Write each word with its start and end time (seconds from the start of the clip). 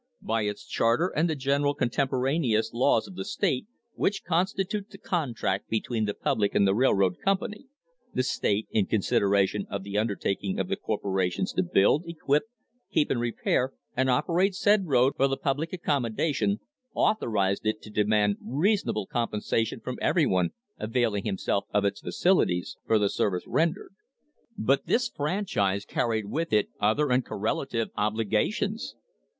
By 0.23 0.45
its 0.45 0.65
charter 0.65 1.09
and 1.15 1.29
the 1.29 1.35
general 1.35 1.75
contemporaneous 1.75 2.73
laws 2.73 3.07
of 3.07 3.13
the 3.13 3.23
state 3.23 3.67
which 3.93 4.23
constitute 4.23 4.89
the 4.89 4.97
contract 4.97 5.69
between 5.69 6.05
the 6.05 6.15
public 6.15 6.55
and 6.55 6.65
the 6.67 6.73
railroad 6.73 7.17
company 7.23 7.67
the 8.11 8.23
state, 8.23 8.65
in 8.71 8.87
consideration 8.87 9.67
of 9.69 9.83
the 9.83 9.99
undertaking 9.99 10.59
of 10.59 10.69
the 10.69 10.75
corporators 10.75 11.53
to 11.53 11.61
build, 11.61 12.03
equip, 12.07 12.45
keep 12.91 13.11
in 13.11 13.19
repair 13.19 13.73
and 13.95 14.09
operate 14.09 14.55
said 14.55 14.87
road 14.87 15.13
for 15.15 15.27
the 15.27 15.37
public 15.37 15.71
accommodation, 15.71 16.61
authorised 16.95 17.67
it 17.67 17.79
to 17.83 17.91
demand 17.91 18.37
reasonable 18.43 19.05
compensation 19.05 19.79
from 19.79 19.99
everyone 20.01 20.49
availing 20.79 21.25
himself 21.25 21.65
of 21.75 21.85
its 21.85 22.01
facilities, 22.01 22.75
for 22.87 22.97
the 22.97 23.07
service 23.07 23.43
rendered. 23.45 23.93
But 24.57 24.87
this 24.87 25.09
franchise 25.15 25.85
carried 25.85 26.25
with 26.25 26.51
it 26.53 26.69
other 26.79 27.11
and 27.11 27.23
correlative 27.23 27.89
obliga 27.95 28.51
tions. 28.51 28.95